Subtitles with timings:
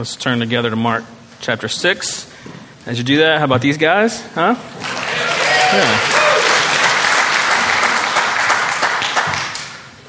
[0.00, 1.04] Let's turn together to Mark
[1.42, 2.34] chapter 6.
[2.86, 4.18] As you do that, how about these guys?
[4.28, 4.54] Huh?
[5.74, 6.00] Yeah.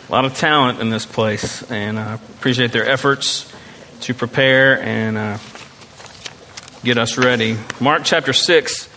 [0.07, 3.51] A lot of talent in this place, and I appreciate their efforts
[4.03, 5.37] to prepare and uh,
[6.85, 7.57] get us ready.
[7.81, 8.89] Mark chapter 6.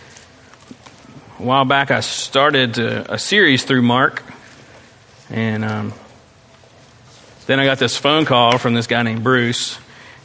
[1.39, 4.23] A while back, I started uh, a series through Mark,
[5.29, 5.93] and um,
[7.47, 9.77] then I got this phone call from this guy named Bruce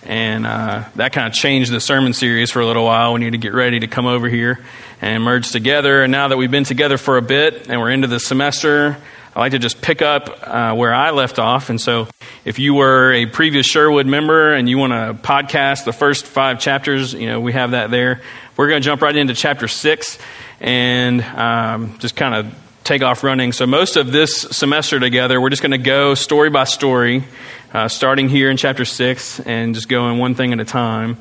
[0.04, 3.12] and uh, that kind of changed the sermon series for a little while.
[3.12, 4.60] We need to get ready to come over here
[5.00, 6.02] and merge together.
[6.02, 8.96] And now that we've been together for a bit and we're into the semester,
[9.34, 11.70] I like to just pick up uh, where I left off.
[11.70, 12.08] And so,
[12.44, 16.58] if you were a previous Sherwood member and you want to podcast the first five
[16.58, 18.22] chapters, you know we have that there.
[18.56, 20.18] We're going to jump right into chapter six
[20.58, 23.52] and um, just kind of take off running.
[23.52, 27.24] So, most of this semester together, we're just going to go story by story,
[27.72, 31.16] uh, starting here in chapter 6 and just going one thing at a time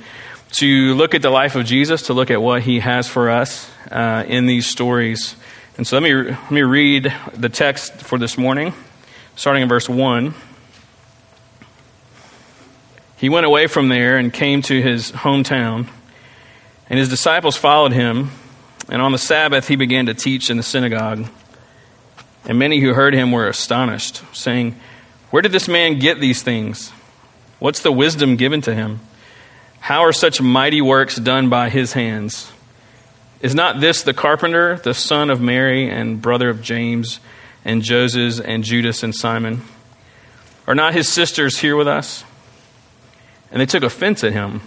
[0.53, 3.69] to look at the life of Jesus, to look at what he has for us
[3.91, 5.35] uh, in these stories.
[5.77, 8.73] And so, let me, let me read the text for this morning,
[9.35, 10.33] starting in verse 1.
[13.17, 15.87] He went away from there and came to his hometown,
[16.89, 18.31] and his disciples followed him.
[18.89, 21.27] And on the Sabbath, he began to teach in the synagogue.
[22.45, 24.79] And many who heard him were astonished, saying,
[25.29, 26.91] Where did this man get these things?
[27.59, 28.99] What's the wisdom given to him?
[29.79, 32.51] How are such mighty works done by his hands?
[33.41, 37.19] Is not this the carpenter, the son of Mary, and brother of James,
[37.63, 39.61] and Joseph, and Judas, and Simon?
[40.67, 42.23] Are not his sisters here with us?
[43.51, 44.61] And they took offense at him.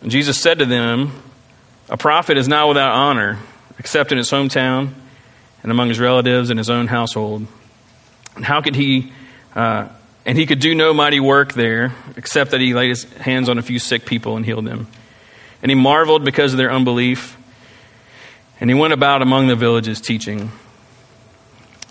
[0.00, 1.22] And Jesus said to them,
[1.88, 3.38] A prophet is not without honor,
[3.78, 4.94] except in his hometown
[5.62, 7.46] and among his relatives and his own household.
[8.34, 9.12] And how could he,
[9.54, 9.88] uh,
[10.24, 13.58] and he could do no mighty work there, except that he laid his hands on
[13.58, 14.86] a few sick people and healed them.
[15.62, 17.36] And he marveled because of their unbelief.
[18.60, 20.52] And he went about among the villages teaching.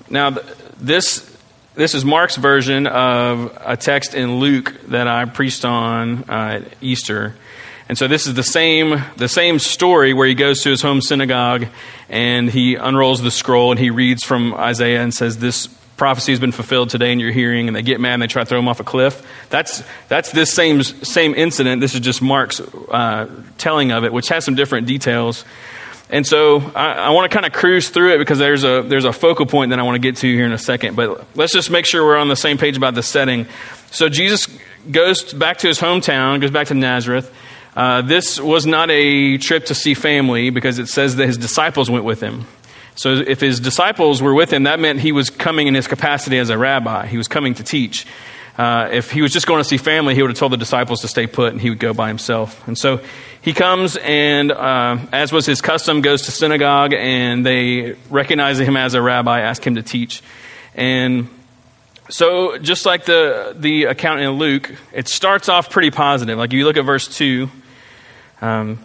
[0.10, 0.38] Now,
[0.78, 1.38] this,
[1.76, 6.74] this is Mark's version of a text in Luke that I preached on uh, at
[6.82, 7.36] Easter.
[7.90, 11.02] And so this is the same, the same story where he goes to his home
[11.02, 11.68] synagogue
[12.08, 15.68] and he unrolls the scroll and he reads from Isaiah and says, This
[15.98, 18.44] prophecy has been fulfilled today in your hearing, and they get mad and they try
[18.44, 19.26] to throw him off a cliff.
[19.50, 21.82] That's, that's this same, same incident.
[21.82, 25.46] This is just Mark's uh, telling of it, which has some different details.
[26.10, 29.06] And so I, I want to kind of cruise through it because there's a, there's
[29.06, 30.96] a focal point that I want to get to here in a second.
[30.96, 33.48] But let's just make sure we're on the same page about the setting.
[33.92, 34.48] So Jesus
[34.90, 37.34] goes back to his hometown, goes back to Nazareth.
[37.76, 41.90] Uh, this was not a trip to see family because it says that his disciples
[41.90, 42.46] went with him.
[43.02, 46.38] So if his disciples were with him, that meant he was coming in his capacity
[46.38, 47.08] as a rabbi.
[47.08, 48.06] He was coming to teach.
[48.60, 51.02] Uh, if he was just going to see family, he would have told the disciples
[51.02, 52.68] to stay put and he would go by himself.
[52.68, 53.02] And so
[53.42, 58.78] he comes and, uh, as was his custom, goes to synagogue and they recognize him
[58.78, 60.22] as a rabbi, ask him to teach.
[60.76, 61.28] And
[62.10, 66.38] so, just like the, the account in Luke, it starts off pretty positive.
[66.38, 67.50] Like, if you look at verse 2,
[68.42, 68.78] um,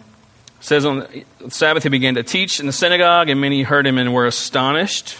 [0.67, 1.07] says on
[1.49, 5.17] Sabbath he began to teach in the synagogue, and many heard him and were astonished,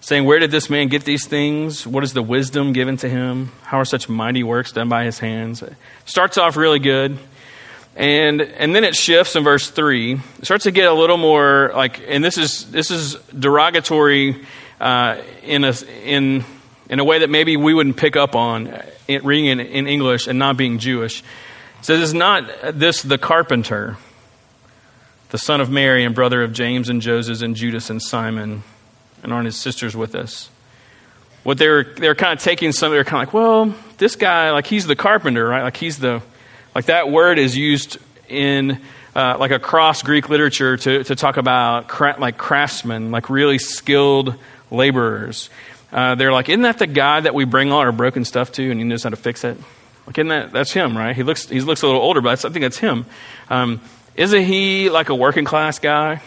[0.00, 1.84] saying, Where did this man get these things?
[1.86, 3.50] What is the wisdom given to him?
[3.62, 5.62] How are such mighty works done by his hands?
[5.62, 7.18] It starts off really good.
[7.96, 10.12] And, and then it shifts in verse 3.
[10.12, 14.46] It starts to get a little more like, and this is, this is derogatory
[14.80, 15.74] uh, in, a,
[16.04, 16.44] in
[16.88, 20.38] in a way that maybe we wouldn't pick up on reading in, in English and
[20.38, 21.20] not being Jewish.
[21.80, 23.96] It says, Is not this the carpenter,
[25.30, 28.62] the son of Mary and brother of James and Joseph and Judas and Simon,
[29.22, 30.50] and aren't his sisters with us?
[31.42, 34.50] What they're they were kind of taking some, They're kind of like, well, this guy,
[34.50, 35.62] like he's the carpenter, right?
[35.62, 36.22] Like he's the,
[36.74, 38.80] like that word is used in
[39.14, 44.34] uh, like across Greek literature to, to talk about cra- like craftsmen, like really skilled
[44.70, 45.50] laborers.
[45.92, 48.70] Uh, they're like, isn't that the guy that we bring all our broken stuff to
[48.70, 49.56] and he knows how to fix it?
[50.06, 51.16] Like, isn't that, that's him, right?
[51.16, 53.06] He looks, he looks a little older, but I think that's him.
[53.48, 53.80] Um,
[54.18, 56.20] isn't he like a working class guy?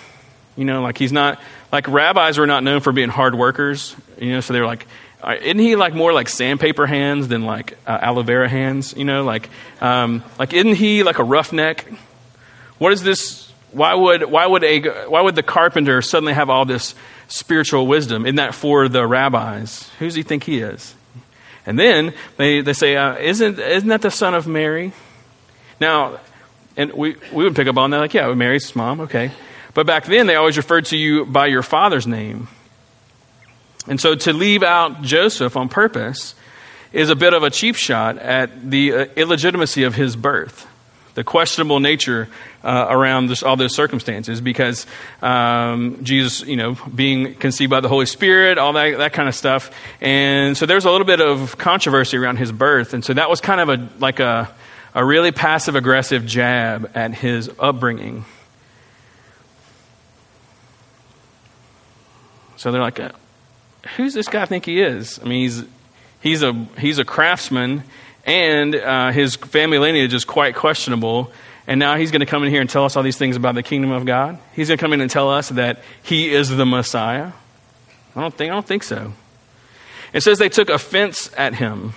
[0.55, 1.39] You know, like he's not,
[1.71, 4.87] like rabbis were not known for being hard workers, you know, so they're like,
[5.21, 8.95] uh, isn't he like more like sandpaper hands than like uh, aloe vera hands?
[8.97, 9.49] You know, like,
[9.79, 11.87] um, like isn't he like a roughneck?
[12.79, 13.51] What is this?
[13.71, 16.95] Why would why would a why would the carpenter suddenly have all this
[17.31, 18.25] spiritual wisdom.
[18.25, 19.89] Isn't that for the rabbis?
[19.99, 20.93] Who does he think he is?
[21.65, 24.91] And then they, they say, uh, isn't, isn't that the son of Mary?
[25.79, 26.19] Now,
[26.81, 29.31] and we, we would pick up on that, like, yeah, Mary's mom, okay.
[29.73, 32.47] But back then, they always referred to you by your father's name.
[33.87, 36.35] And so to leave out Joseph on purpose
[36.91, 40.67] is a bit of a cheap shot at the uh, illegitimacy of his birth,
[41.13, 42.27] the questionable nature
[42.63, 44.85] uh, around this, all those circumstances, because
[45.21, 49.35] um, Jesus, you know, being conceived by the Holy Spirit, all that, that kind of
[49.35, 49.71] stuff.
[50.01, 52.93] And so there's a little bit of controversy around his birth.
[52.93, 54.53] And so that was kind of a, like a,
[54.93, 58.25] a really passive aggressive jab at his upbringing.
[62.57, 63.11] So they're like, uh,
[63.95, 65.19] who's this guy think he is?
[65.19, 65.63] I mean, he's,
[66.21, 67.83] he's, a, he's a craftsman,
[68.25, 71.31] and uh, his family lineage is quite questionable.
[71.67, 73.55] And now he's going to come in here and tell us all these things about
[73.55, 74.37] the kingdom of God.
[74.53, 77.31] He's going to come in and tell us that he is the Messiah.
[78.15, 79.13] I don't think, I don't think so.
[80.11, 81.93] It says they took offense at him.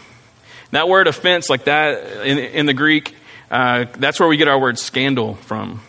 [0.74, 3.14] That word offense, like that in, in the Greek,
[3.48, 5.80] uh, that's where we get our word scandal from.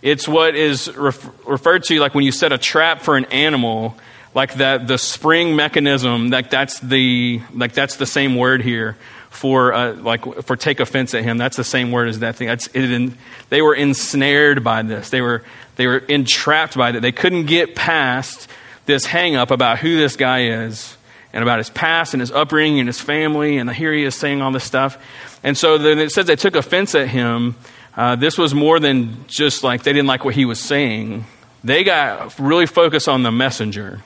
[0.00, 3.94] It's what is ref- referred to like when you set a trap for an animal
[4.34, 8.96] like that the spring mechanism like that's the like that's the same word here
[9.28, 11.36] for uh, like for take offense at him.
[11.36, 12.48] That's the same word as that thing.
[12.48, 13.12] That's it,
[13.50, 15.10] they were ensnared by this.
[15.10, 15.42] They were
[15.76, 17.00] they were entrapped by that.
[17.00, 18.48] They couldn't get past
[18.86, 20.96] this hang up about who this guy is
[21.32, 24.42] and about his past and his upbringing and his family and here he is saying
[24.42, 24.98] all this stuff
[25.42, 27.56] and so then it says they took offense at him
[27.96, 31.24] uh, this was more than just like they didn't like what he was saying
[31.64, 34.02] they got really focused on the messenger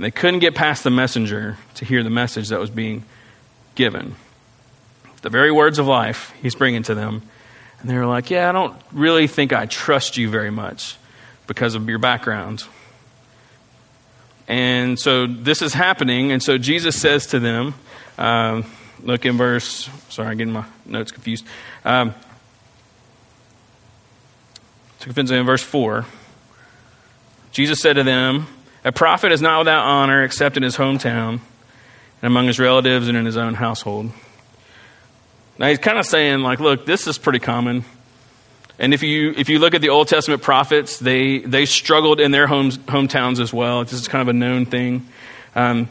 [0.00, 3.04] and they couldn't get past the messenger to hear the message that was being
[3.74, 4.16] given.
[5.20, 7.20] The very words of life he's bringing to them.
[7.80, 10.96] And they were like, Yeah, I don't really think I trust you very much
[11.46, 12.64] because of your background.
[14.50, 16.32] And so this is happening.
[16.32, 17.72] And so Jesus says to them,
[18.18, 18.64] um,
[19.00, 21.46] look in verse, sorry, I'm getting my notes confused.
[21.84, 22.16] Um,
[25.06, 26.04] in verse 4.
[27.52, 28.48] Jesus said to them,
[28.84, 31.40] a prophet is not without honor except in his hometown and
[32.22, 34.10] among his relatives and in his own household.
[35.58, 37.84] Now he's kind of saying, like, look, this is pretty common.
[38.80, 42.30] And if you if you look at the Old Testament prophets, they they struggled in
[42.30, 43.84] their homes hometowns as well.
[43.84, 45.06] This is kind of a known thing.
[45.54, 45.90] Um,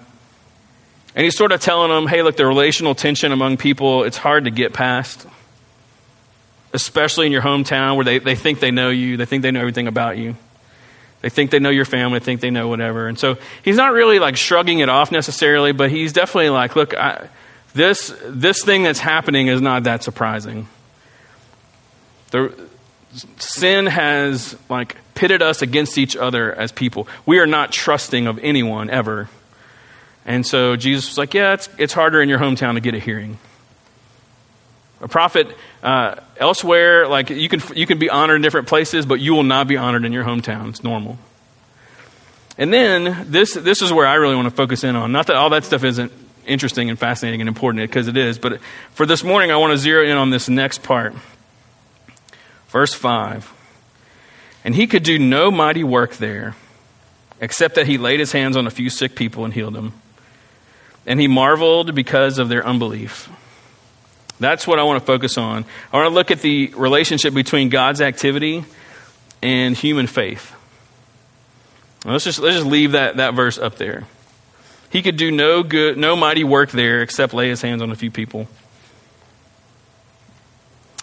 [1.15, 4.45] and he's sort of telling them, hey, look, the relational tension among people, it's hard
[4.45, 5.27] to get past.
[6.73, 9.59] Especially in your hometown where they, they think they know you, they think they know
[9.59, 10.35] everything about you.
[11.21, 13.07] They think they know your family, they think they know whatever.
[13.07, 16.95] And so he's not really like shrugging it off necessarily, but he's definitely like, look,
[16.95, 17.27] I,
[17.73, 20.67] this, this thing that's happening is not that surprising.
[22.31, 22.68] The,
[23.37, 27.07] sin has like pitted us against each other as people.
[27.25, 29.29] We are not trusting of anyone ever.
[30.25, 32.99] And so Jesus was like, yeah, it's, it's harder in your hometown to get a
[32.99, 33.39] hearing.
[35.01, 35.47] A prophet
[35.81, 39.43] uh, elsewhere, like you can, you can be honored in different places, but you will
[39.43, 40.69] not be honored in your hometown.
[40.69, 41.17] It's normal.
[42.57, 45.13] And then this, this is where I really want to focus in on.
[45.13, 46.11] Not that all that stuff isn't
[46.45, 48.59] interesting and fascinating and important, because it is, but
[48.91, 51.13] for this morning, I want to zero in on this next part.
[52.69, 53.53] Verse 5.
[54.63, 56.55] And he could do no mighty work there,
[57.39, 59.93] except that he laid his hands on a few sick people and healed them.
[61.05, 63.29] And he marveled because of their unbelief.
[64.39, 65.65] That's what I want to focus on.
[65.91, 68.63] I want to look at the relationship between God's activity
[69.41, 70.53] and human faith.
[72.05, 74.05] let's just let's just leave that, that verse up there.
[74.89, 77.95] He could do no good, no mighty work there except lay his hands on a
[77.95, 78.47] few people.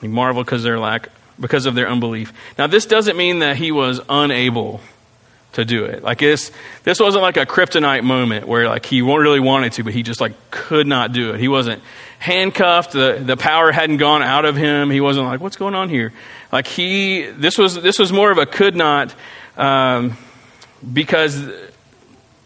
[0.00, 1.08] He marveled because of their lack,
[1.38, 2.33] because of their unbelief.
[2.59, 4.81] Now, this doesn't mean that he was unable
[5.52, 6.02] to do it.
[6.02, 6.52] Like this,
[6.85, 10.21] this wasn't like a kryptonite moment where like he really wanted to, but he just
[10.21, 11.40] like could not do it.
[11.40, 11.83] He wasn't
[12.19, 12.93] handcuffed.
[12.93, 14.90] The, the power hadn't gone out of him.
[14.90, 16.12] He wasn't like, what's going on here?
[16.52, 19.14] Like he, this was, this was more of a could not,
[19.57, 20.16] um,
[20.93, 21.43] because,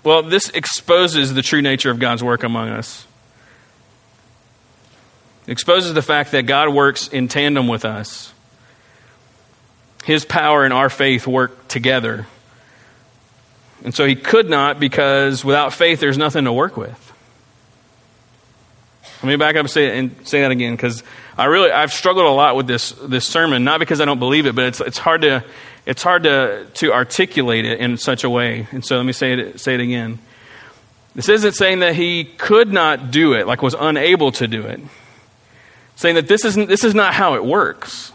[0.04, 3.06] well, this exposes the true nature of God's work among us.
[5.48, 8.32] Exposes the fact that God works in tandem with us.
[10.10, 12.26] His power and our faith work together.
[13.84, 17.12] And so he could not because without faith, there's nothing to work with.
[19.22, 21.04] Let me back up and say, and say that again because
[21.38, 24.46] I really I've struggled a lot with this this sermon, not because I don't believe
[24.46, 25.44] it, but it's it's hard to
[25.86, 28.66] it's hard to to articulate it in such a way.
[28.72, 30.18] And so let me say it say it again.
[31.14, 34.80] This isn't saying that he could not do it, like was unable to do it.
[35.94, 38.10] saying that this isn't this is not how it works.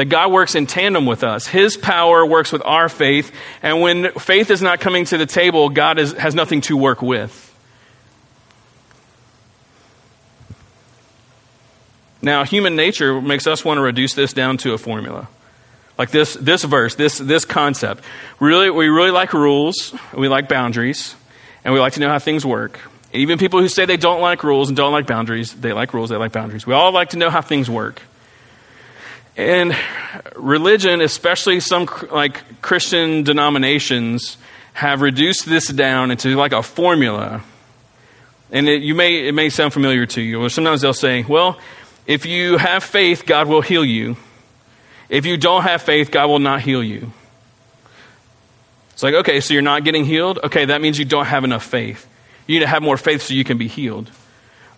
[0.00, 1.46] That God works in tandem with us.
[1.46, 3.30] His power works with our faith,
[3.62, 7.02] and when faith is not coming to the table, God is, has nothing to work
[7.02, 7.54] with.
[12.22, 15.28] Now, human nature makes us want to reduce this down to a formula.
[15.98, 18.02] Like this, this verse, this, this concept.
[18.38, 21.14] Really, we really like rules, we like boundaries,
[21.62, 22.80] and we like to know how things work.
[23.12, 26.08] Even people who say they don't like rules and don't like boundaries, they like rules,
[26.08, 26.66] they like boundaries.
[26.66, 28.00] We all like to know how things work.
[29.40, 29.74] And
[30.36, 34.36] religion, especially some like Christian denominations,
[34.74, 37.42] have reduced this down into like a formula.
[38.52, 40.42] And it, you may, it may sound familiar to you.
[40.42, 41.58] Or sometimes they'll say, well,
[42.06, 44.18] if you have faith, God will heal you.
[45.08, 47.10] If you don't have faith, God will not heal you.
[48.92, 50.38] It's like, okay, so you're not getting healed?
[50.44, 52.06] Okay, that means you don't have enough faith.
[52.46, 54.10] You need to have more faith so you can be healed.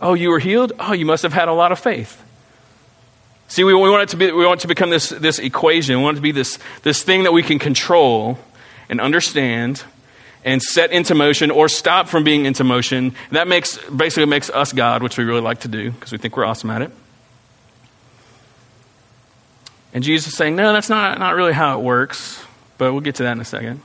[0.01, 0.73] Oh, you were healed?
[0.79, 2.22] Oh, you must have had a lot of faith.
[3.53, 5.99] See, we, we want it to be, we want to become this, this equation.
[5.99, 8.39] We want it to be this, this thing that we can control
[8.89, 9.85] and understand
[10.43, 13.15] and set into motion or stop from being into motion.
[13.29, 16.17] And that makes, basically makes us God, which we really like to do because we
[16.17, 16.93] think we're awesome at it.
[19.93, 22.43] And Jesus is saying, no, that's not, not really how it works,
[22.79, 23.83] but we'll get to that in a second.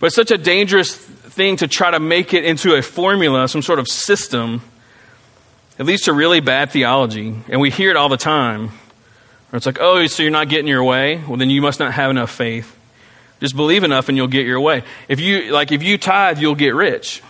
[0.00, 3.62] But it's such a dangerous thing to try to make it into a formula, some
[3.62, 4.62] sort of system.
[5.78, 7.34] It leads to really bad theology.
[7.48, 8.70] And we hear it all the time.
[9.52, 11.16] It's like, oh, so you're not getting your way?
[11.16, 12.76] Well, then you must not have enough faith.
[13.40, 14.82] Just believe enough and you'll get your way.
[15.08, 17.22] If you, like, if you tithe, you'll get rich.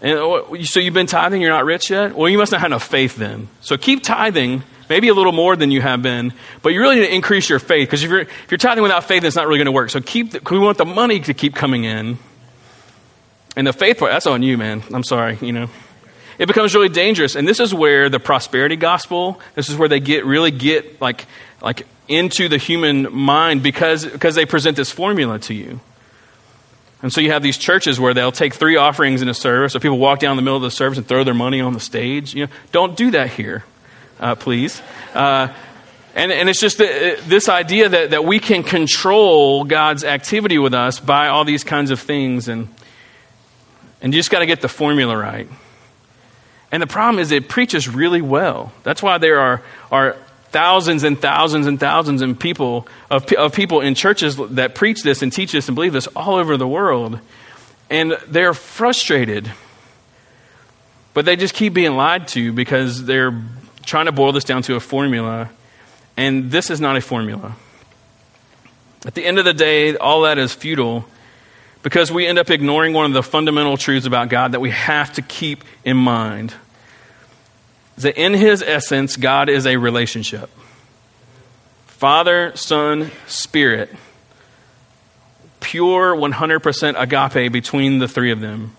[0.00, 2.14] And oh, so you've been tithing, you're not rich yet?
[2.14, 3.48] Well, you must not have enough faith then.
[3.60, 6.32] So keep tithing maybe a little more than you have been,
[6.62, 9.04] but you really need to increase your faith because if you're, if you're tithing without
[9.04, 9.90] faith, it's not really going to work.
[9.90, 12.18] So keep, the, we want the money to keep coming in.
[13.56, 14.82] And the faith part, that's on you, man.
[14.92, 15.68] I'm sorry, you know.
[16.40, 17.36] It becomes really dangerous.
[17.36, 21.26] And this is where the prosperity gospel, this is where they get really get like,
[21.62, 25.78] like into the human mind because, because they present this formula to you.
[27.02, 29.80] And so you have these churches where they'll take three offerings in a service, or
[29.80, 32.34] people walk down the middle of the service and throw their money on the stage.
[32.34, 33.64] You know, don't do that here
[34.20, 34.80] uh, please.
[35.14, 35.48] Uh,
[36.14, 40.74] and, and it's just the, this idea that, that we can control God's activity with
[40.74, 42.48] us by all these kinds of things.
[42.48, 42.68] And,
[44.02, 45.48] and you just got to get the formula right.
[46.72, 48.72] And the problem is it preaches really well.
[48.82, 50.16] That's why there are, are
[50.50, 55.22] thousands and thousands and thousands of people, of, of people in churches that preach this
[55.22, 57.18] and teach this and believe this all over the world.
[57.88, 59.50] And they're frustrated.
[61.12, 63.42] But they just keep being lied to because they're
[63.84, 65.50] trying to boil this down to a formula,
[66.16, 67.56] and this is not a formula.
[69.04, 71.04] At the end of the day, all that is futile
[71.82, 75.12] because we end up ignoring one of the fundamental truths about God that we have
[75.14, 76.54] to keep in mind.
[77.98, 80.50] That in his essence, God is a relationship
[81.86, 83.90] Father, Son, Spirit.
[85.60, 88.74] Pure 100% agape between the three of them.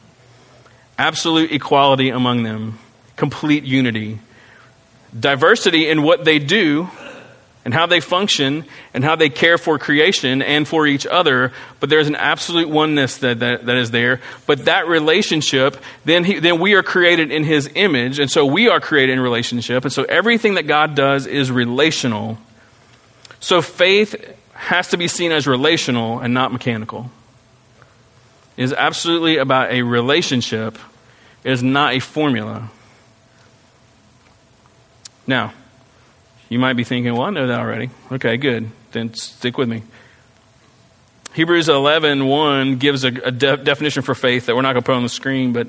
[0.98, 2.80] Absolute equality among them.
[3.16, 4.20] Complete unity
[5.18, 6.90] diversity in what they do
[7.64, 11.90] and how they function and how they care for creation and for each other, but
[11.90, 14.20] there's an absolute oneness that, that, that is there.
[14.48, 18.68] But that relationship, then, he, then we are created in His image, and so we
[18.68, 22.38] are created in relationship, and so everything that God does is relational.
[23.40, 24.16] So faith
[24.54, 27.12] has to be seen as relational and not mechanical.
[28.58, 30.78] It is absolutely about a relationship,
[31.44, 32.70] it is not a formula.
[35.28, 35.54] Now,
[36.52, 37.90] you might be thinking, well, I know that already.
[38.12, 38.70] Okay, good.
[38.92, 39.84] Then stick with me.
[41.34, 44.86] Hebrews 11, 1 gives a, a de- definition for faith that we're not going to
[44.86, 45.68] put on the screen, but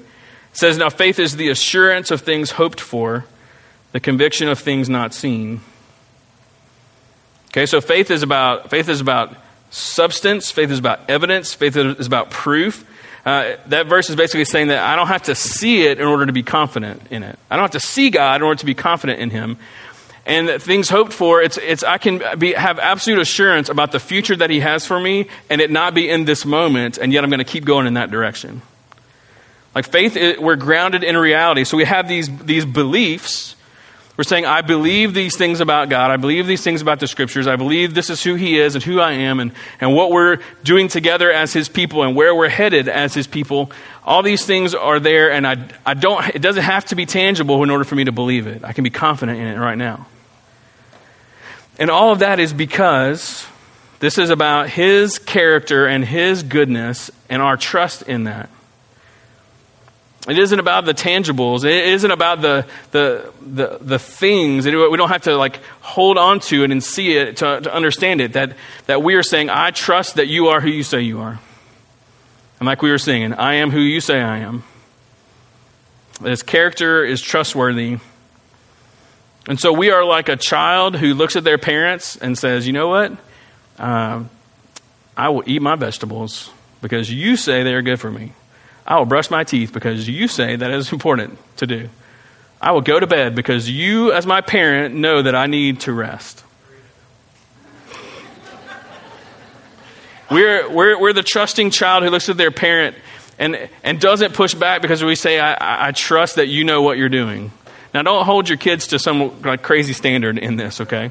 [0.52, 3.24] says, Now faith is the assurance of things hoped for,
[3.92, 5.60] the conviction of things not seen.
[7.50, 9.36] Okay, so faith is about faith is about
[9.70, 12.84] substance, faith is about evidence, faith is about proof.
[13.24, 16.26] Uh, that verse is basically saying that I don't have to see it in order
[16.26, 17.38] to be confident in it.
[17.48, 19.58] I don't have to see God in order to be confident in Him.
[20.24, 24.36] And things hoped for, it's, it's I can be, have absolute assurance about the future
[24.36, 27.30] that He has for me and it not be in this moment, and yet I'm
[27.30, 28.62] going to keep going in that direction.
[29.74, 31.64] Like faith, we're grounded in reality.
[31.64, 33.56] So we have these, these beliefs
[34.16, 36.10] we're saying, I believe these things about God.
[36.10, 37.46] I believe these things about the scriptures.
[37.46, 40.38] I believe this is who He is and who I am and, and what we're
[40.62, 43.72] doing together as His people and where we're headed as His people.
[44.04, 47.62] All these things are there, and I, I don't, it doesn't have to be tangible
[47.62, 48.64] in order for me to believe it.
[48.64, 50.06] I can be confident in it right now.
[51.78, 53.46] And all of that is because
[54.00, 58.50] this is about His character and His goodness and our trust in that.
[60.28, 61.64] It isn't about the tangibles.
[61.64, 64.64] It isn't about the, the, the, the things.
[64.66, 68.20] We don't have to like hold on to it and see it to, to understand
[68.20, 68.34] it.
[68.34, 68.56] That,
[68.86, 71.40] that we are saying, I trust that you are who you say you are.
[72.62, 74.62] And like we were singing, I am who you say I am.
[76.22, 77.98] His character is trustworthy.
[79.48, 82.72] And so we are like a child who looks at their parents and says, you
[82.72, 83.16] know what?
[83.80, 84.22] Uh,
[85.16, 88.32] I will eat my vegetables because you say they are good for me.
[88.86, 91.88] I will brush my teeth because you say that is important to do.
[92.60, 95.92] I will go to bed because you, as my parent, know that I need to
[95.92, 96.44] rest.
[100.32, 102.96] We're, we're, we're the trusting child who looks at their parent
[103.38, 106.96] and, and doesn't push back because we say, I, I trust that you know what
[106.96, 107.52] you're doing.
[107.92, 111.10] Now, don't hold your kids to some like crazy standard in this, okay?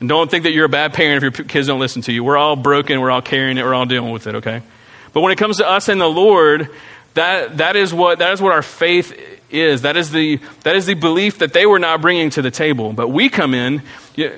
[0.00, 2.22] And don't think that you're a bad parent if your kids don't listen to you.
[2.22, 3.00] We're all broken.
[3.00, 3.64] We're all carrying it.
[3.64, 4.62] We're all dealing with it, okay?
[5.14, 6.68] But when it comes to us and the Lord,
[7.14, 9.82] that, that, is what, that is what our faith is.
[9.82, 12.92] That is, the, that is the belief that they were not bringing to the table.
[12.92, 13.82] But we come in,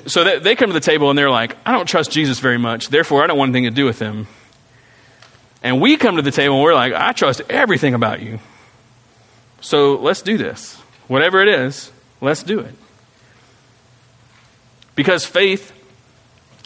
[0.06, 2.58] so that they come to the table and they're like, I don't trust Jesus very
[2.58, 2.88] much.
[2.88, 4.26] Therefore, I don't want anything to do with him.
[5.62, 8.38] And we come to the table and we're like, I trust everything about you.
[9.60, 10.74] So let's do this.
[11.08, 11.90] Whatever it is,
[12.20, 12.74] let's do it.
[14.94, 15.72] Because faith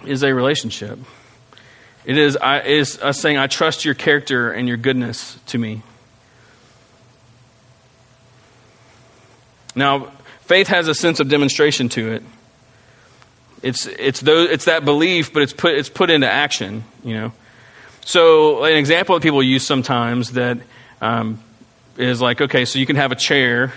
[0.05, 0.99] is a relationship.
[2.05, 5.83] It is, I, is us saying, I trust your character and your goodness to me.
[9.79, 12.23] Now, faith has a sense of demonstration to it.
[13.63, 17.33] It's, it's, those, it's that belief, but it's put, it's put into action, you know.
[18.05, 20.59] So, an example that people use sometimes that
[21.01, 21.41] um,
[21.97, 23.73] is like, okay, so you can have a chair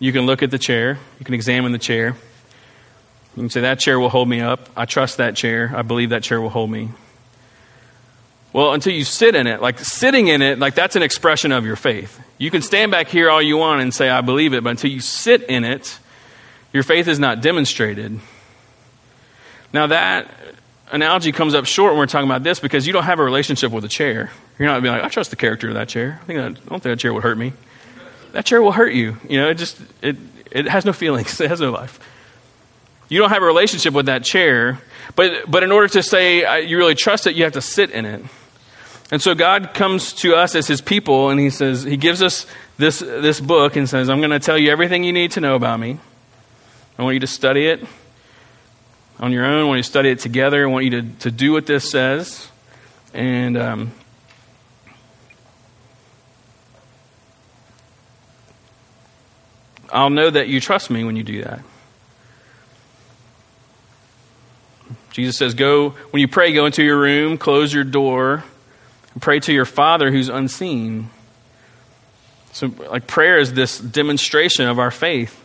[0.00, 2.14] you can look at the chair, you can examine the chair.
[3.36, 4.68] You can say, That chair will hold me up.
[4.76, 5.72] I trust that chair.
[5.74, 6.90] I believe that chair will hold me.
[8.58, 11.64] Well, until you sit in it, like sitting in it, like that's an expression of
[11.64, 12.20] your faith.
[12.38, 14.90] You can stand back here all you want and say, I believe it, but until
[14.90, 15.96] you sit in it,
[16.72, 18.18] your faith is not demonstrated.
[19.72, 20.28] Now, that
[20.90, 23.70] analogy comes up short when we're talking about this because you don't have a relationship
[23.70, 24.32] with a chair.
[24.58, 26.18] You're not being like, I trust the character of that chair.
[26.20, 27.52] I, think that, I don't think that chair would hurt me
[28.32, 29.16] that chair will hurt you.
[29.28, 30.16] You know, it just it
[30.50, 31.40] it has no feelings.
[31.40, 32.00] It has no life.
[33.08, 34.78] You don't have a relationship with that chair,
[35.16, 38.04] but but in order to say you really trust it, you have to sit in
[38.04, 38.22] it.
[39.10, 42.46] And so God comes to us as His people, and He says He gives us
[42.76, 45.54] this this book and says, "I'm going to tell you everything you need to know
[45.54, 45.98] about me.
[46.98, 47.84] I want you to study it
[49.18, 49.62] on your own.
[49.62, 50.62] I want you to study it together.
[50.62, 52.48] I want you to to do what this says."
[53.14, 53.92] And um,
[59.90, 61.60] I'll know that you trust me when you do that.
[65.10, 68.44] Jesus says, Go, when you pray, go into your room, close your door,
[69.20, 71.10] pray to your Father who's unseen.
[72.52, 75.44] So, like, prayer is this demonstration of our faith.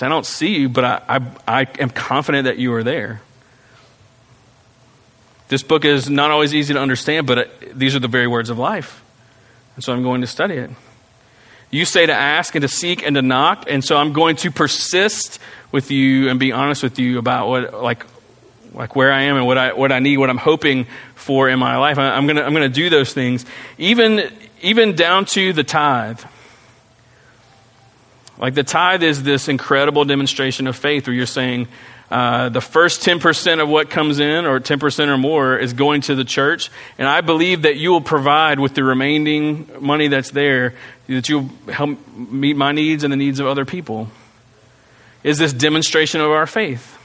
[0.00, 3.20] I don't see you, but I, I, I am confident that you are there.
[5.48, 8.48] This book is not always easy to understand, but it, these are the very words
[8.48, 9.02] of life.
[9.74, 10.70] And so I'm going to study it.
[11.70, 14.50] You say to ask and to seek and to knock, and so I'm going to
[14.50, 15.38] persist
[15.70, 18.06] with you and be honest with you about what, like,
[18.74, 21.58] like where I am and what I, what I need, what I'm hoping for in
[21.58, 21.98] my life.
[21.98, 23.44] I, am going to I'm going to do those things,
[23.78, 24.30] even,
[24.62, 26.20] even down to the tithe.
[28.38, 31.68] Like the tithe is this incredible demonstration of faith where you're saying,
[32.10, 36.14] uh, the first 10% of what comes in, or 10% or more, is going to
[36.14, 36.70] the church.
[36.98, 40.74] And I believe that you will provide with the remaining money that's there,
[41.06, 44.08] that you'll help meet my needs and the needs of other people.
[45.24, 46.98] Is this demonstration of our faith?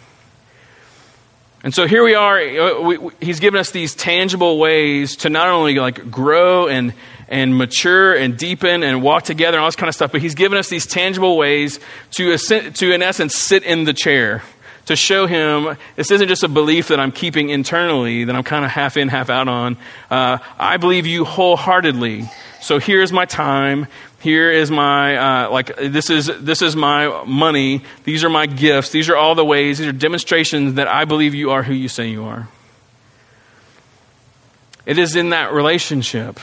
[1.63, 2.39] And so here we are.
[2.39, 6.93] Uh, we, we, he's given us these tangible ways to not only like grow and
[7.29, 10.35] and mature and deepen and walk together and all this kind of stuff, but he's
[10.35, 11.79] given us these tangible ways
[12.11, 14.43] to, to in essence, sit in the chair
[14.85, 18.63] to show him this isn't just a belief that I'm keeping internally, that I'm kind
[18.63, 19.77] of half in, half out on.
[20.09, 22.29] Uh, I believe you wholeheartedly.
[22.61, 23.87] So here's my time.
[24.19, 27.83] Here is my uh, like this is this is my money.
[28.03, 28.89] These are my gifts.
[28.91, 29.77] These are all the ways.
[29.77, 32.47] These are demonstrations that I believe you are who you say you are.
[34.85, 36.39] It is in that relationship,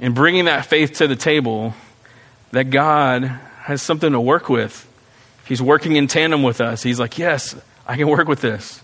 [0.00, 1.74] in bringing that faith to the table,
[2.50, 3.24] that God
[3.62, 4.86] has something to work with
[5.46, 6.82] He's working in tandem with us.
[6.82, 7.54] He's like, yes,
[7.86, 8.82] I can work with this.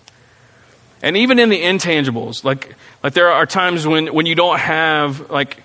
[1.02, 5.30] And even in the intangibles, like, like there are times when, when you don't have,
[5.30, 5.62] like,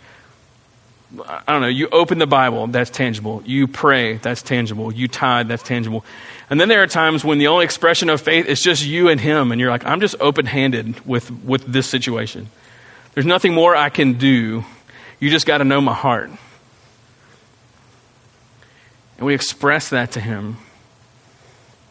[1.25, 3.41] I don't know, you open the Bible, that's tangible.
[3.45, 4.91] You pray, that's tangible.
[4.91, 6.03] You tithe, that's tangible.
[6.49, 9.19] And then there are times when the only expression of faith is just you and
[9.19, 12.49] Him, and you're like, I'm just open handed with, with this situation.
[13.13, 14.63] There's nothing more I can do.
[15.19, 16.29] You just got to know my heart.
[19.17, 20.57] And we express that to Him.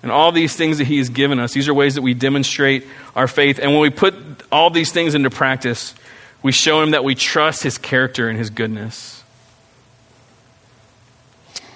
[0.02, 2.86] And all these things that He has given us, these are ways that we demonstrate
[3.14, 3.58] our faith.
[3.58, 4.14] And when we put
[4.50, 5.94] all these things into practice,
[6.42, 9.22] we show Him that we trust His character and His goodness.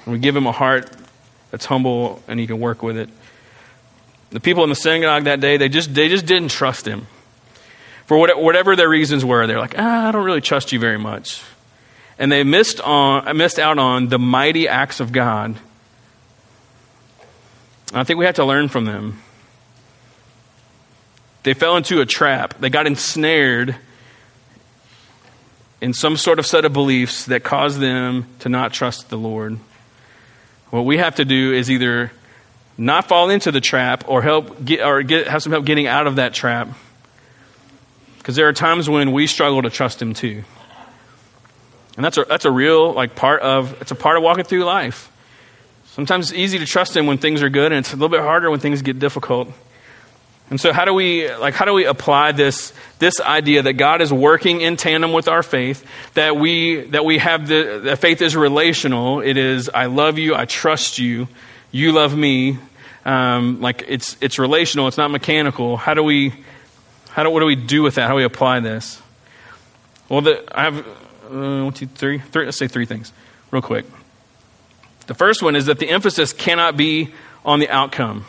[0.04, 0.90] And we give Him a heart
[1.50, 3.08] that's humble and He can work with it.
[4.30, 7.06] The people in the synagogue that day, they just, they just didn't trust Him.
[8.10, 9.46] for whatever their reasons were.
[9.46, 11.44] They're like, ah, I don't really trust you very much.
[12.18, 15.54] And they missed, on, missed out on the mighty acts of God.
[17.94, 19.22] I think we have to learn from them.
[21.42, 22.54] They fell into a trap.
[22.60, 23.76] They got ensnared
[25.80, 29.58] in some sort of set of beliefs that caused them to not trust the Lord.
[30.70, 32.12] What we have to do is either
[32.76, 36.06] not fall into the trap or help get or get have some help getting out
[36.06, 36.68] of that trap.
[38.18, 40.44] Because there are times when we struggle to trust him too.
[41.96, 44.64] And that's a that's a real like part of it's a part of walking through
[44.64, 45.10] life.
[45.86, 48.20] Sometimes it's easy to trust him when things are good and it's a little bit
[48.20, 49.48] harder when things get difficult.
[50.50, 54.02] And so how do we like how do we apply this this idea that God
[54.02, 58.20] is working in tandem with our faith that we that we have the that faith
[58.20, 59.20] is relational?
[59.20, 61.28] It is I love you I trust you
[61.70, 62.58] you love me.
[63.04, 65.76] Um, like it's it's relational it's not mechanical.
[65.76, 66.34] How do we
[67.10, 68.02] how do what do we do with that?
[68.02, 69.00] How do we apply this?
[70.08, 73.12] Well the, I have uh, one two three three let's say three things
[73.52, 73.86] real quick.
[75.06, 78.24] The first one is that the emphasis cannot be on the outcome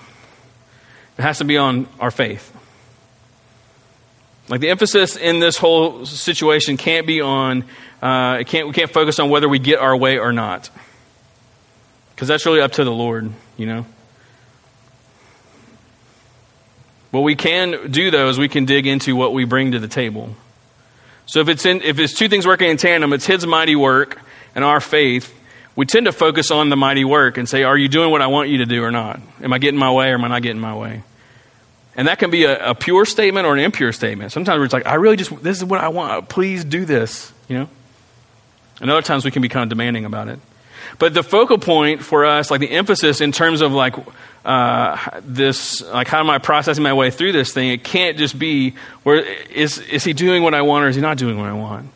[1.21, 2.51] it has to be on our faith.
[4.49, 7.63] Like the emphasis in this whole situation can't be on,
[8.01, 10.71] uh, it can't, we can't focus on whether we get our way or not.
[12.15, 13.85] Because that's really up to the Lord, you know.
[17.11, 19.87] What we can do, though, is we can dig into what we bring to the
[19.87, 20.35] table.
[21.27, 24.19] So if it's, in, if it's two things working in tandem, it's His mighty work
[24.55, 25.31] and our faith,
[25.75, 28.27] we tend to focus on the mighty work and say, Are you doing what I
[28.27, 29.19] want you to do or not?
[29.43, 31.03] Am I getting my way or am I not getting my way?
[31.95, 34.31] And that can be a, a, pure statement or an impure statement.
[34.31, 36.29] Sometimes it's like, I really just, this is what I want.
[36.29, 37.69] Please do this, you know?
[38.79, 40.39] And other times we can be kind of demanding about it.
[40.97, 43.95] But the focal point for us, like the emphasis in terms of like
[44.43, 47.69] uh, this, like how am I processing my way through this thing?
[47.69, 51.01] It can't just be where is is he doing what I want or is he
[51.01, 51.91] not doing what I want?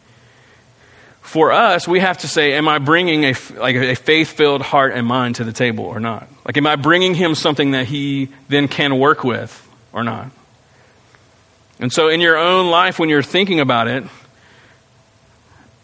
[1.22, 4.94] For us, we have to say, am I bringing a like a faith filled heart
[4.94, 6.28] and mind to the table or not?
[6.46, 9.65] Like, am I bringing him something that he then can work with?
[9.96, 10.30] Or not.
[11.80, 14.04] And so, in your own life, when you're thinking about it,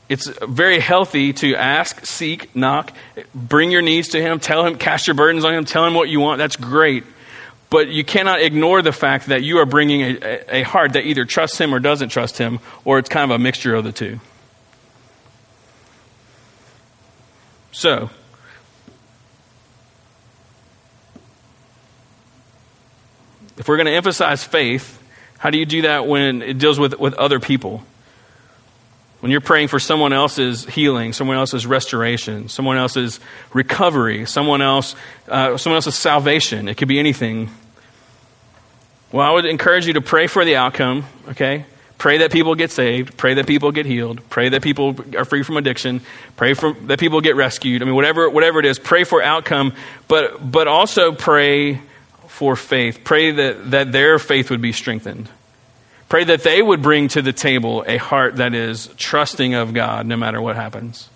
[0.07, 2.91] it's very healthy to ask, seek, knock,
[3.33, 6.09] bring your needs to Him, tell Him, cast your burdens on Him, tell Him what
[6.09, 6.37] you want.
[6.37, 7.05] That's great.
[7.69, 11.23] But you cannot ignore the fact that you are bringing a, a heart that either
[11.23, 14.19] trusts Him or doesn't trust Him, or it's kind of a mixture of the two.
[17.71, 18.09] So,
[23.61, 24.99] If we're going to emphasize faith,
[25.37, 27.83] how do you do that when it deals with, with other people?
[29.19, 33.19] When you're praying for someone else's healing, someone else's restoration, someone else's
[33.53, 34.95] recovery, someone else,
[35.27, 37.51] uh, someone else's salvation, it could be anything.
[39.11, 41.05] Well, I would encourage you to pray for the outcome.
[41.29, 41.67] Okay,
[41.99, 45.43] pray that people get saved, pray that people get healed, pray that people are free
[45.43, 46.01] from addiction,
[46.35, 47.83] pray for, that people get rescued.
[47.83, 49.73] I mean, whatever whatever it is, pray for outcome,
[50.07, 51.79] but but also pray
[52.31, 53.01] for faith.
[53.03, 55.29] Pray that, that their faith would be strengthened.
[56.07, 60.07] Pray that they would bring to the table a heart that is trusting of God
[60.07, 61.09] no matter what happens.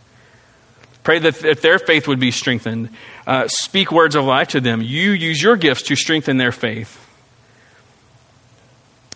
[1.03, 2.89] Pray that, that their faith would be strengthened.
[3.25, 4.81] Uh, speak words of life to them.
[4.81, 7.01] You use your gifts to strengthen their faith.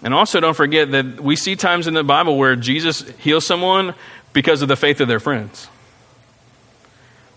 [0.01, 3.93] And also, don't forget that we see times in the Bible where Jesus heals someone
[4.31, 5.67] because of the faith of their friends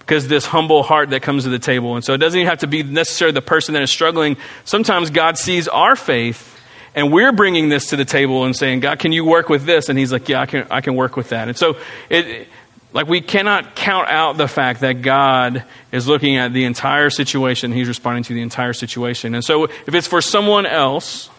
[0.02, 1.94] because this humble heart that comes to the table.
[1.94, 4.36] And so it doesn't even have to be necessarily the person that is struggling.
[4.64, 6.58] Sometimes God sees our faith
[6.94, 9.88] and we're bringing this to the table and saying, God, can you work with this?
[9.88, 11.48] And he's like, yeah, I can, I can work with that.
[11.48, 11.76] And so
[12.10, 12.48] it,
[12.92, 17.72] like we cannot count out the fact that God is looking at the entire situation.
[17.72, 19.34] He's responding to the entire situation.
[19.34, 21.30] And so if it's for someone else,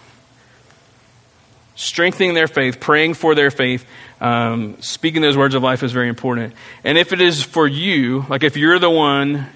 [1.76, 3.86] strengthening their faith, praying for their faith,
[4.22, 6.54] um, speaking those words of life is very important.
[6.84, 9.48] And if it is for you, like if you're the one,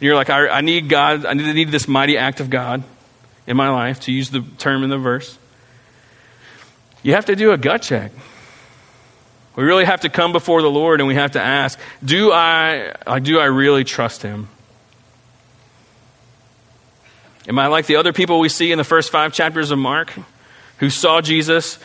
[0.00, 2.84] you're like, I, I need God, I need, need this mighty act of God
[3.46, 5.38] in my life, to use the term in the verse,
[7.02, 8.12] you have to do a gut check.
[9.56, 12.92] We really have to come before the Lord and we have to ask, do I,
[13.22, 14.48] do I really trust Him?
[17.48, 20.12] Am I like the other people we see in the first five chapters of Mark?
[20.78, 21.78] Who saw Jesus,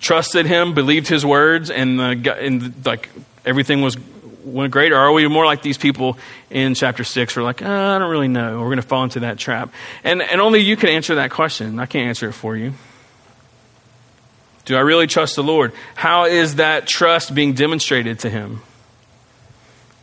[0.00, 3.08] trusted him, believed his words, and, uh, and like
[3.44, 3.96] everything was
[4.44, 4.92] went great?
[4.92, 6.18] Or are we more like these people
[6.50, 8.58] in chapter 6 who are like, oh, I don't really know.
[8.58, 9.72] We're going to fall into that trap.
[10.04, 11.78] And, and only you can answer that question.
[11.78, 12.72] I can't answer it for you.
[14.64, 15.72] Do I really trust the Lord?
[15.94, 18.62] How is that trust being demonstrated to him?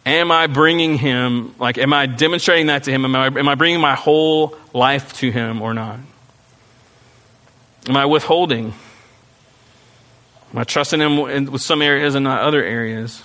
[0.06, 3.06] Am I bringing him, like, am I demonstrating that to him?
[3.06, 6.00] Am I, am I bringing my whole life to him or not?
[7.88, 8.74] Am I withholding?
[10.52, 13.22] Am I trusting Him with some areas and not other areas?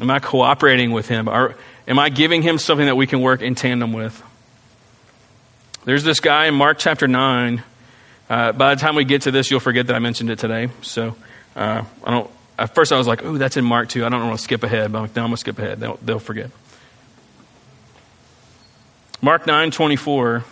[0.00, 1.28] Am I cooperating with Him?
[1.28, 1.54] Or
[1.86, 4.22] am I giving Him something that we can work in tandem with?
[5.84, 7.62] There's this guy in Mark chapter 9.
[8.28, 10.68] Uh, by the time we get to this, you'll forget that I mentioned it today.
[10.82, 11.16] So
[11.56, 12.30] uh, I don't.
[12.58, 14.64] At first, I was like, "Oh, that's in Mark too." I don't want to skip
[14.64, 15.80] ahead, but I'm like, "No, I'm gonna skip ahead.
[15.80, 16.50] They'll, they'll forget."
[19.22, 20.44] Mark nine twenty four.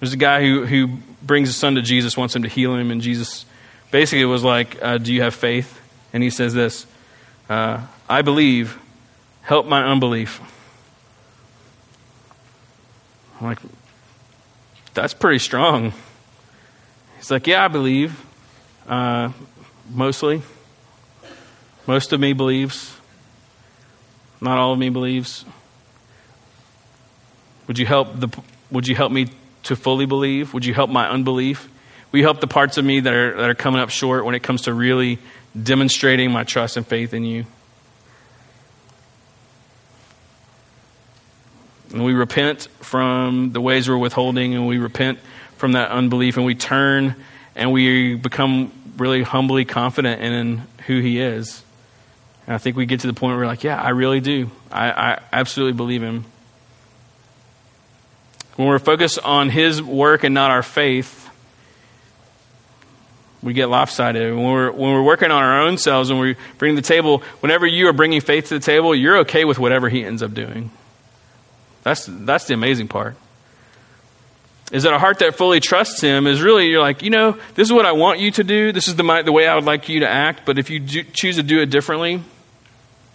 [0.00, 2.90] There's a guy who who brings his son to Jesus, wants him to heal him,
[2.90, 3.44] and Jesus
[3.90, 5.80] basically was like, uh, "Do you have faith?"
[6.12, 6.86] And he says this,
[7.48, 8.78] uh, "I believe.
[9.42, 10.40] Help my unbelief."
[13.40, 13.58] I'm like,
[14.94, 15.92] that's pretty strong.
[17.16, 18.20] He's like, yeah, I believe.
[18.88, 19.30] Uh,
[19.90, 20.42] mostly.
[21.86, 22.96] Most of me believes.
[24.40, 25.44] Not all of me believes.
[27.66, 28.28] Would you help the
[28.70, 29.28] would you help me
[29.68, 30.52] to fully believe?
[30.52, 31.68] Would you help my unbelief?
[32.10, 34.34] Will you help the parts of me that are that are coming up short when
[34.34, 35.18] it comes to really
[35.60, 37.44] demonstrating my trust and faith in you?
[41.92, 45.18] And we repent from the ways we're withholding, and we repent
[45.56, 47.14] from that unbelief, and we turn
[47.54, 51.62] and we become really humbly confident in who He is.
[52.46, 54.50] And I think we get to the point where we're like, yeah, I really do.
[54.70, 56.24] I, I absolutely believe Him.
[58.58, 61.30] When we're focused on His work and not our faith,
[63.40, 64.34] we get lopsided.
[64.34, 67.68] When we're, when we're working on our own selves and we bring the table, whenever
[67.68, 70.72] you are bringing faith to the table, you're okay with whatever He ends up doing.
[71.84, 73.14] That's, that's the amazing part.
[74.72, 77.68] Is that a heart that fully trusts Him is really, you're like, you know, this
[77.68, 78.72] is what I want you to do.
[78.72, 80.44] This is the, the way I would like you to act.
[80.44, 82.24] But if you do, choose to do it differently,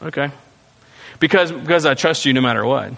[0.01, 0.32] okay.
[1.19, 2.93] Because, because I trust you no matter what.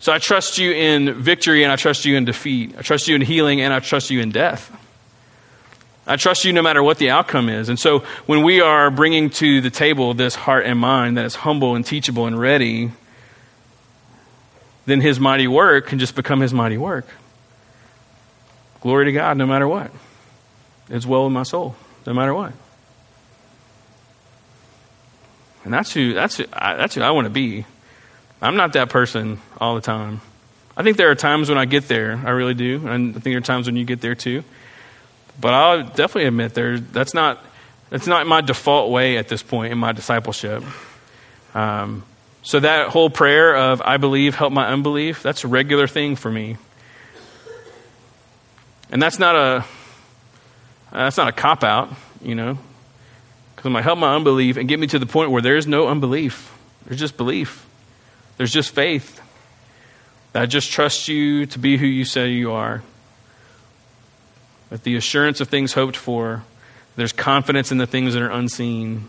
[0.00, 2.74] So I trust you in victory and I trust you in defeat.
[2.78, 4.74] I trust you in healing and I trust you in death.
[6.06, 7.68] I trust you no matter what the outcome is.
[7.68, 11.34] And so when we are bringing to the table this heart and mind that is
[11.34, 12.90] humble and teachable and ready,
[14.86, 17.06] then his mighty work can just become his mighty work.
[18.80, 19.90] Glory to God no matter what.
[20.88, 22.52] It's well with my soul, no matter what.
[25.64, 27.66] And that's who that's who, I, that's who I want to be.
[28.40, 30.20] I'm not that person all the time.
[30.76, 33.24] I think there are times when I get there, I really do, and I think
[33.24, 34.44] there are times when you get there too.
[35.40, 37.44] But I'll definitely admit there that's not
[37.90, 40.62] that's not my default way at this point in my discipleship.
[41.54, 42.04] Um,
[42.42, 46.30] so that whole prayer of I believe, help my unbelief, that's a regular thing for
[46.30, 46.56] me.
[48.90, 49.64] And that's not a
[50.92, 51.90] that's not a cop out,
[52.22, 52.58] you know.
[53.54, 55.88] Because I'm like, help my unbelief and get me to the point where there's no
[55.88, 56.56] unbelief.
[56.86, 57.67] There's just belief.
[58.38, 59.20] There's just faith.
[60.34, 62.82] I just trust you to be who you say you are.
[64.70, 66.44] With the assurance of things hoped for,
[66.96, 69.08] there's confidence in the things that are unseen.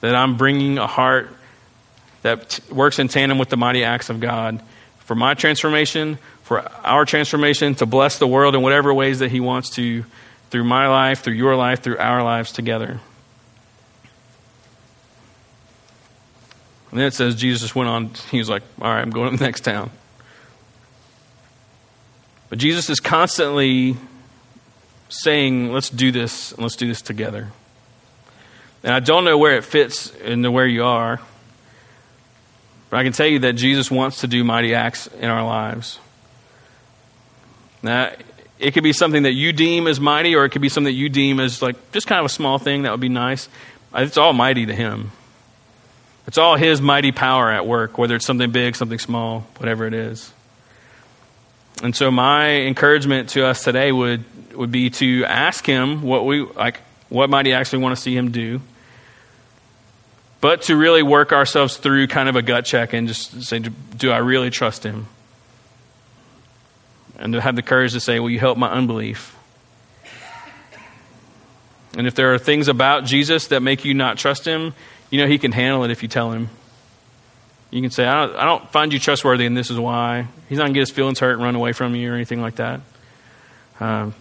[0.00, 1.30] That I'm bringing a heart
[2.22, 4.62] that works in tandem with the mighty acts of God
[5.00, 9.40] for my transformation, for our transformation, to bless the world in whatever ways that He
[9.40, 10.04] wants to
[10.50, 13.00] through my life, through your life, through our lives together.
[16.90, 19.36] And then it says Jesus went on, he was like, All right, I'm going to
[19.36, 19.90] the next town.
[22.48, 23.96] But Jesus is constantly
[25.08, 27.48] saying, Let's do this, and let's do this together.
[28.82, 31.20] And I don't know where it fits into where you are.
[32.90, 35.98] But I can tell you that Jesus wants to do mighty acts in our lives.
[37.82, 38.12] Now,
[38.58, 40.98] it could be something that you deem as mighty, or it could be something that
[40.98, 43.48] you deem as like just kind of a small thing that would be nice.
[43.94, 45.12] It's all mighty to Him.
[46.28, 49.94] It's all His mighty power at work, whether it's something big, something small, whatever it
[49.94, 50.32] is.
[51.82, 56.42] And so, my encouragement to us today would would be to ask Him what we
[56.42, 58.60] like, what might He actually want to see Him do
[60.40, 64.10] but to really work ourselves through kind of a gut check and just say, do
[64.10, 65.06] I really trust him?
[67.18, 69.36] And to have the courage to say, will you help my unbelief?
[71.96, 74.74] And if there are things about Jesus that make you not trust him,
[75.10, 76.48] you know he can handle it if you tell him.
[77.70, 80.26] You can say, I don't, I don't find you trustworthy, and this is why.
[80.48, 82.40] He's not going to get his feelings hurt and run away from you or anything
[82.40, 82.80] like that.
[83.78, 84.14] Um,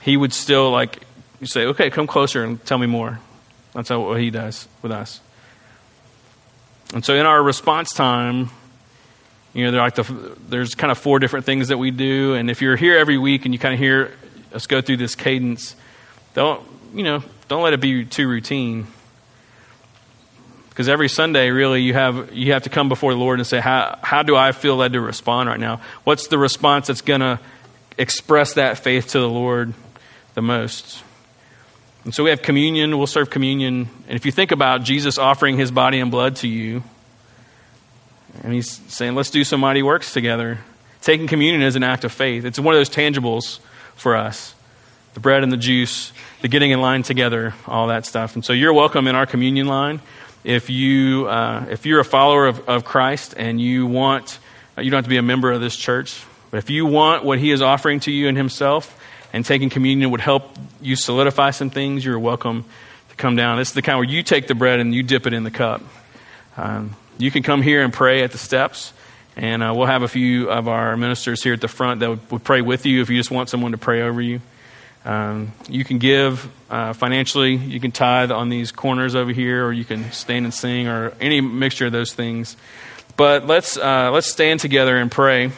[0.00, 1.02] he would still, like,
[1.38, 3.20] you say, okay, come closer and tell me more.
[3.74, 5.20] That's what he does with us.
[6.94, 8.50] And so in our response time,
[9.52, 12.34] you know, like the, there's kind of four different things that we do.
[12.34, 14.12] And if you're here every week and you kind of hear
[14.52, 15.76] us go through this cadence,
[16.34, 18.86] don't, you know, don't let it be too routine.
[20.80, 23.60] Because every Sunday, really, you have, you have to come before the Lord and say,
[23.60, 25.82] how, how do I feel led to respond right now?
[26.04, 27.38] What's the response that's going to
[27.98, 29.74] express that faith to the Lord
[30.32, 31.02] the most?
[32.04, 33.90] And so we have communion, we'll serve communion.
[34.08, 36.82] And if you think about Jesus offering his body and blood to you,
[38.42, 40.60] and he's saying, let's do some mighty works together.
[41.02, 42.46] Taking communion is an act of faith.
[42.46, 43.58] It's one of those tangibles
[43.96, 44.54] for us
[45.12, 48.34] the bread and the juice, the getting in line together, all that stuff.
[48.34, 50.00] And so you're welcome in our communion line.
[50.42, 54.38] If, you, uh, if you're a follower of, of Christ and you want,
[54.78, 57.38] you don't have to be a member of this church, but if you want what
[57.38, 58.96] he is offering to you in himself,
[59.32, 62.64] and taking communion would help you solidify some things, you're welcome
[63.10, 63.58] to come down.
[63.58, 65.50] This is the kind where you take the bread and you dip it in the
[65.50, 65.82] cup.
[66.56, 68.92] Um, you can come here and pray at the steps.
[69.36, 72.30] And uh, we'll have a few of our ministers here at the front that would,
[72.30, 74.40] would, pray with you if you just want someone to pray over you.
[75.04, 77.54] Um, you can give uh, financially.
[77.54, 81.14] You can tithe on these corners over here, or you can stand and sing, or
[81.20, 82.56] any mixture of those things.
[83.16, 85.52] But let's uh, let's stand together and pray.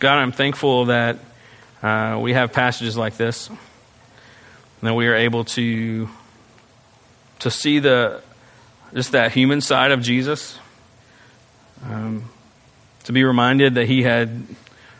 [0.00, 1.18] God, I'm thankful that
[1.82, 3.58] uh, we have passages like this, and
[4.82, 6.08] that we are able to
[7.40, 8.22] to see the
[8.94, 10.56] just that human side of Jesus,
[11.84, 12.30] um,
[13.04, 14.44] to be reminded that he had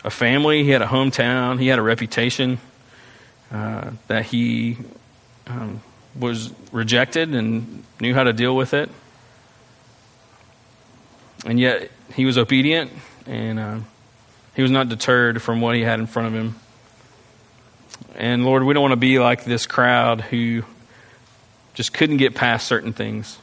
[0.02, 2.58] a family, he had a hometown, he had a reputation,
[3.52, 4.78] uh, that he
[5.46, 5.80] um,
[6.18, 8.90] was rejected and knew how to deal with it,
[11.46, 12.90] and yet he was obedient
[13.26, 13.61] and.
[13.61, 13.78] Uh,
[14.59, 16.57] he was not deterred from what he had in front of him.
[18.16, 20.64] And Lord, we don't want to be like this crowd who
[21.75, 23.38] just couldn't get past certain things.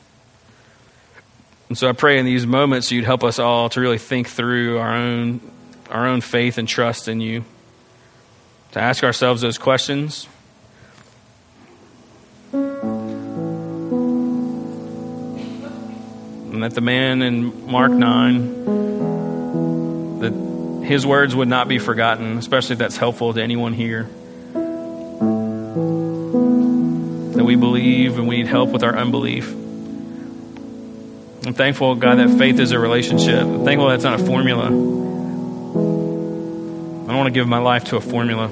[1.69, 4.77] And so I pray in these moments you'd help us all to really think through
[4.77, 5.39] our own
[5.89, 7.45] our own faith and trust in you.
[8.73, 10.27] To ask ourselves those questions.
[12.51, 12.71] And
[16.61, 19.14] that the man in Mark 9 that
[20.85, 24.03] his words would not be forgotten, especially if that's helpful to anyone here.
[27.33, 29.51] That we believe and we need help with our unbelief.
[31.45, 33.41] I'm thankful, God, that faith is a relationship.
[33.41, 34.65] I'm thankful that's not a formula.
[34.65, 34.69] I
[37.07, 38.45] don't want to give my life to a formula.
[38.45, 38.49] I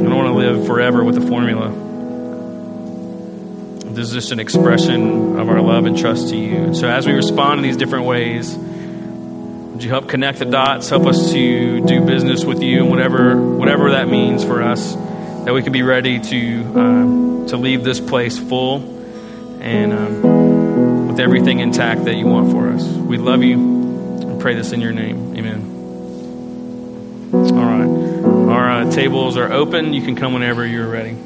[0.00, 1.70] don't want to live forever with a formula.
[3.94, 6.56] This is just an expression of our love and trust to you.
[6.56, 8.56] And so as we respond in these different ways,
[9.78, 10.88] would you help connect the dots?
[10.88, 14.96] Help us to do business with you and whatever, whatever that means for us,
[15.44, 18.78] that we can be ready to, um, to leave this place full
[19.60, 22.84] and um, with everything intact that you want for us.
[22.88, 25.36] We love you and pray this in your name.
[25.36, 25.62] Amen.
[27.32, 28.52] All right.
[28.52, 29.92] Our uh, tables are open.
[29.94, 31.16] You can come whenever you're ready.